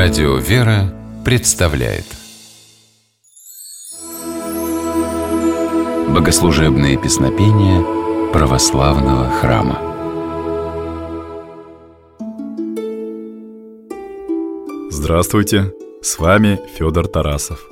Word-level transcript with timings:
Радио 0.00 0.36
«Вера» 0.36 0.94
представляет 1.24 2.04
Богослужебные 6.08 6.96
песнопения 6.96 7.82
православного 8.32 9.28
храма 9.28 9.76
Здравствуйте! 14.88 15.72
С 16.00 16.20
вами 16.20 16.60
Федор 16.76 17.08
Тарасов. 17.08 17.68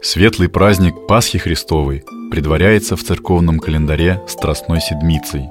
Светлый 0.00 0.48
праздник 0.48 0.94
Пасхи 1.08 1.38
Христовой 1.38 2.04
предваряется 2.30 2.94
в 2.94 3.02
церковном 3.02 3.58
календаре 3.58 4.22
Страстной 4.28 4.80
Седмицей, 4.80 5.50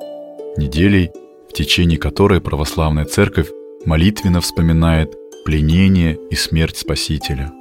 неделей, 0.56 1.12
в 1.50 1.52
течение 1.52 1.98
которой 1.98 2.40
православная 2.40 3.04
церковь 3.04 3.50
молитвенно 3.86 4.40
вспоминает 4.40 5.18
пленение 5.44 6.18
и 6.30 6.36
смерть 6.36 6.78
Спасителя. 6.78 7.52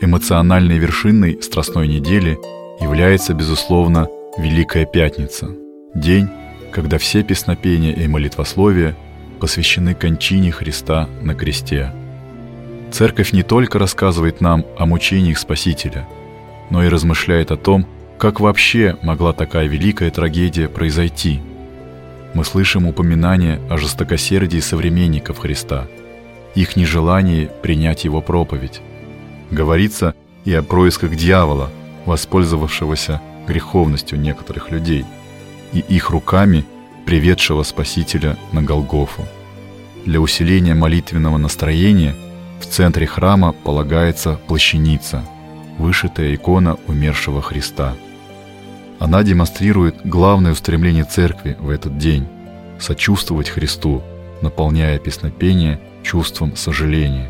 Эмоциональной 0.00 0.78
вершиной 0.78 1.42
Страстной 1.42 1.88
недели 1.88 2.38
является, 2.80 3.32
безусловно, 3.32 4.08
Великая 4.36 4.84
Пятница, 4.84 5.48
день, 5.94 6.28
когда 6.72 6.98
все 6.98 7.22
песнопения 7.22 7.92
и 7.92 8.06
молитвословия 8.06 8.96
посвящены 9.40 9.94
кончине 9.94 10.50
Христа 10.50 11.08
на 11.22 11.34
кресте. 11.34 11.92
Церковь 12.92 13.32
не 13.32 13.42
только 13.42 13.78
рассказывает 13.78 14.40
нам 14.40 14.64
о 14.78 14.86
мучениях 14.86 15.38
Спасителя, 15.38 16.06
но 16.70 16.84
и 16.84 16.88
размышляет 16.88 17.50
о 17.50 17.56
том, 17.56 17.86
как 18.18 18.40
вообще 18.40 18.96
могла 19.02 19.32
такая 19.32 19.66
великая 19.66 20.10
трагедия 20.10 20.68
произойти. 20.68 21.40
Мы 22.34 22.44
слышим 22.44 22.86
упоминания 22.86 23.60
о 23.70 23.78
жестокосердии 23.78 24.60
современников 24.60 25.38
Христа– 25.38 25.86
их 26.54 26.76
нежелании 26.76 27.50
принять 27.62 28.04
его 28.04 28.20
проповедь. 28.20 28.80
Говорится 29.50 30.14
и 30.44 30.52
о 30.54 30.62
происках 30.62 31.16
дьявола, 31.16 31.70
воспользовавшегося 32.06 33.20
греховностью 33.46 34.18
некоторых 34.18 34.70
людей, 34.70 35.04
и 35.72 35.80
их 35.80 36.10
руками 36.10 36.64
приведшего 37.06 37.62
Спасителя 37.62 38.36
на 38.52 38.62
Голгофу. 38.62 39.26
Для 40.04 40.20
усиления 40.20 40.74
молитвенного 40.74 41.38
настроения 41.38 42.14
в 42.60 42.66
центре 42.66 43.06
храма 43.06 43.52
полагается 43.52 44.38
плащаница, 44.46 45.24
вышитая 45.78 46.34
икона 46.34 46.76
умершего 46.86 47.42
Христа. 47.42 47.94
Она 48.98 49.22
демонстрирует 49.22 49.96
главное 50.04 50.52
устремление 50.52 51.04
церкви 51.04 51.56
в 51.58 51.68
этот 51.68 51.98
день– 51.98 52.28
сочувствовать 52.78 53.48
Христу, 53.48 54.02
наполняя 54.40 54.98
песнопение– 54.98 55.80
чувством 56.04 56.54
сожаления. 56.54 57.28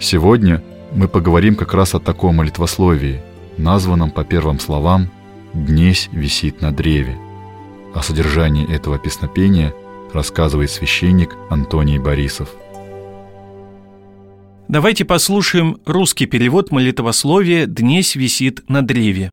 Сегодня 0.00 0.62
мы 0.94 1.08
поговорим 1.08 1.54
как 1.54 1.74
раз 1.74 1.94
о 1.94 2.00
таком 2.00 2.36
молитвословии, 2.36 3.20
названном 3.58 4.10
по 4.10 4.24
первым 4.24 4.58
словам 4.58 5.10
«Днесь 5.52 6.08
висит 6.12 6.62
на 6.62 6.72
древе». 6.72 7.18
О 7.94 8.02
содержании 8.02 8.72
этого 8.74 8.98
песнопения 8.98 9.74
рассказывает 10.14 10.70
священник 10.70 11.36
Антоний 11.50 11.98
Борисов. 11.98 12.48
Давайте 14.68 15.04
послушаем 15.04 15.78
русский 15.84 16.26
перевод 16.26 16.70
молитвословия 16.70 17.66
«Днесь 17.66 18.14
висит 18.14 18.68
на 18.68 18.80
древе». 18.80 19.30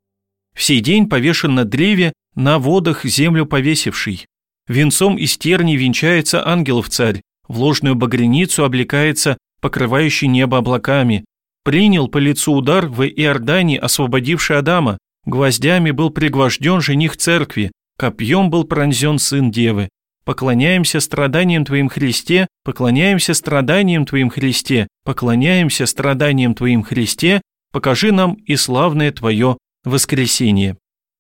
«В 0.54 0.62
сей 0.62 0.82
день 0.82 1.08
повешен 1.08 1.56
на 1.56 1.64
древе, 1.64 2.12
на 2.36 2.60
водах 2.60 3.06
землю 3.06 3.46
повесивший. 3.46 4.26
Венцом 4.68 5.18
из 5.18 5.38
терней 5.38 5.78
венчается 5.78 6.46
ангелов 6.46 6.90
царь, 6.90 7.22
в 7.50 7.60
ложную 7.60 7.96
багряницу 7.96 8.64
облекается 8.64 9.38
покрывающий 9.60 10.28
небо 10.28 10.60
облаками. 10.60 11.26
Принял 11.66 12.08
по 12.08 12.18
лицу 12.18 12.54
удар 12.54 12.88
в 12.88 13.06
Иордане, 13.06 13.78
освободивший 13.78 14.58
Адама. 14.58 14.98
Гвоздями 15.26 15.92
был 15.92 16.12
пригвожден 16.12 16.80
жених 16.80 17.18
церкви, 17.18 17.72
копьем 17.98 18.50
был 18.50 18.64
пронзен 18.64 19.20
сын 19.20 19.52
девы. 19.52 19.90
Поклоняемся 20.24 21.00
страданиям 21.00 21.66
Твоим 21.66 21.90
Христе, 21.90 22.48
поклоняемся 22.64 23.34
страданиям 23.34 24.06
Твоим 24.06 24.30
Христе, 24.30 24.88
поклоняемся 25.04 25.86
страданиям 25.86 26.54
Твоим 26.56 26.84
Христе, 26.84 27.42
покажи 27.72 28.12
нам 28.12 28.36
и 28.46 28.56
славное 28.56 29.12
Твое 29.12 29.58
воскресение. 29.84 30.78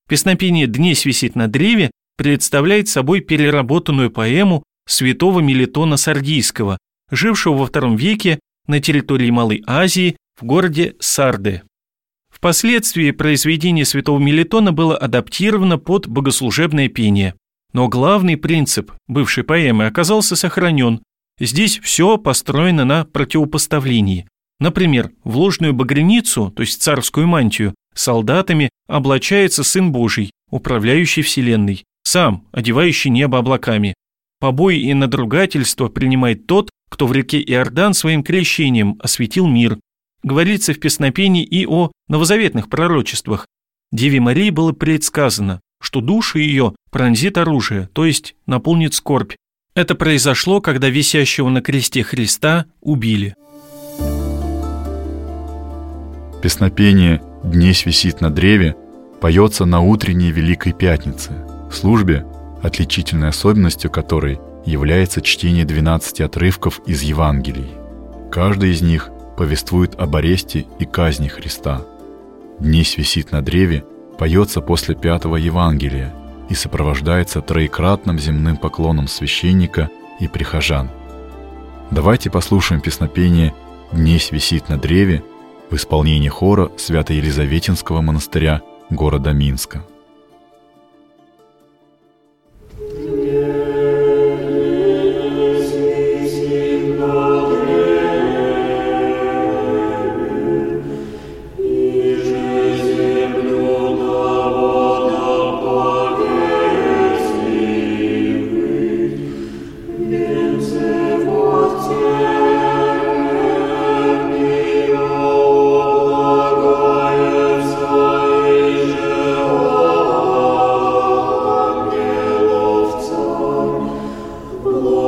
Песнопение 0.07 0.68
«Днесь 0.68 1.06
висит 1.06 1.35
на 1.35 1.47
древе» 1.47 1.91
представляет 2.18 2.88
собой 2.88 3.22
переработанную 3.22 4.12
поэму 4.12 4.63
святого 4.89 5.39
Мелитона 5.39 5.97
Сардийского, 5.97 6.77
жившего 7.11 7.55
во 7.55 7.66
втором 7.67 7.95
веке 7.95 8.39
на 8.67 8.79
территории 8.79 9.29
Малой 9.29 9.63
Азии 9.66 10.17
в 10.39 10.45
городе 10.45 10.95
Сарде. 11.00 11.63
Впоследствии 12.29 13.11
произведение 13.11 13.85
святого 13.85 14.19
Мелитона 14.19 14.72
было 14.72 14.97
адаптировано 14.97 15.77
под 15.77 16.07
богослужебное 16.07 16.88
пение. 16.88 17.35
Но 17.73 17.88
главный 17.88 18.38
принцип 18.38 18.91
бывшей 19.07 19.44
поэмы 19.44 19.85
оказался 19.85 20.35
сохранен. 20.35 21.01
Здесь 21.39 21.79
все 21.79 22.17
построено 22.17 22.85
на 22.85 23.06
противопоставлении. 23.06 24.27
Например, 24.59 25.11
в 25.23 25.38
ложную 25.38 25.73
багряницу, 25.73 26.51
то 26.56 26.61
есть 26.61 26.81
царскую 26.81 27.27
мантию, 27.27 27.75
солдатами 27.94 28.69
облачается 28.88 29.63
Сын 29.63 29.91
Божий, 29.91 30.31
управляющий 30.50 31.21
Вселенной, 31.21 31.83
сам, 32.03 32.47
одевающий 32.51 33.11
небо 33.11 33.38
облаками, 33.38 33.94
Побои 34.39 34.79
и 34.79 34.94
надругательство 34.94 35.89
принимает 35.89 36.47
тот, 36.47 36.69
кто 36.89 37.07
в 37.07 37.13
реке 37.13 37.41
Иордан 37.41 37.94
своим 37.94 38.23
крещением 38.23 38.97
осветил 39.01 39.47
мир. 39.47 39.77
Говорится 40.23 40.73
в 40.73 40.79
песнопении 40.79 41.44
и 41.44 41.66
о 41.66 41.91
новозаветных 42.07 42.69
пророчествах. 42.69 43.45
Деве 43.91 44.19
Марии 44.19 44.50
было 44.50 44.72
предсказано, 44.72 45.61
что 45.81 46.01
душа 46.01 46.39
ее 46.39 46.75
пронзит 46.89 47.38
оружие, 47.38 47.89
то 47.94 48.05
есть 48.05 48.35
наполнит 48.45 48.94
скорбь. 48.94 49.33
Это 49.75 49.95
произошло, 49.95 50.61
когда 50.61 50.89
висящего 50.89 51.50
на 51.50 51.61
кресте 51.61 52.03
Христа 52.03 52.66
убили. 52.81 53.35
Песнопение 56.41 57.21
«Днесь 57.44 57.85
висит 57.85 58.21
на 58.21 58.29
древе» 58.29 58.75
поется 59.21 59.66
на 59.66 59.81
утренней 59.81 60.31
Великой 60.31 60.71
Пятнице, 60.71 61.33
службе, 61.71 62.25
отличительной 62.61 63.29
особенностью 63.29 63.89
которой 63.91 64.39
является 64.65 65.21
чтение 65.21 65.65
12 65.65 66.21
отрывков 66.21 66.81
из 66.85 67.01
Евангелий. 67.01 67.69
Каждый 68.31 68.71
из 68.71 68.81
них 68.81 69.09
повествует 69.37 69.95
об 69.99 70.15
аресте 70.15 70.65
и 70.79 70.85
казни 70.85 71.27
Христа. 71.27 71.81
«Днесь 72.59 72.97
висит 72.97 73.31
на 73.31 73.41
древе» 73.41 73.85
поется 74.17 74.59
после 74.59 74.95
пятого 74.95 75.37
Евангелия 75.37 76.13
и 76.49 76.53
сопровождается 76.53 77.41
троекратным 77.41 78.19
земным 78.19 78.57
поклоном 78.57 79.07
священника 79.07 79.89
и 80.19 80.27
прихожан. 80.27 80.89
Давайте 81.89 82.29
послушаем 82.29 82.81
песнопение 82.81 83.53
«Днесь 83.93 84.31
висит 84.31 84.67
на 84.67 84.77
древе» 84.77 85.23
в 85.69 85.75
исполнении 85.75 86.27
хора 86.27 86.69
Свято-Елизаветинского 86.77 88.01
монастыря 88.01 88.61
города 88.89 89.31
Минска. 89.31 89.83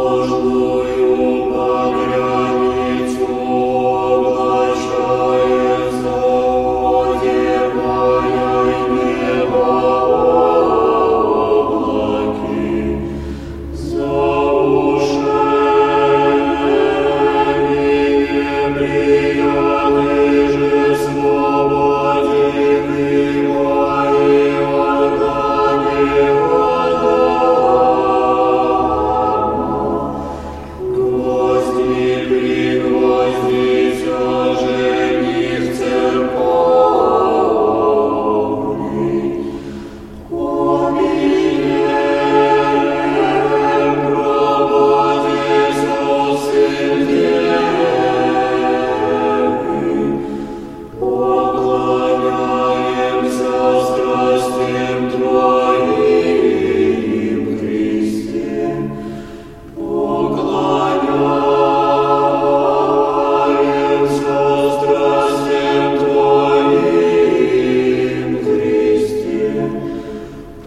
Божий. 0.01 0.90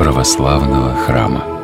православного 0.00 0.94
храма. 0.94 1.59